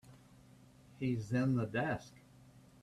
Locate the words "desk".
1.67-2.15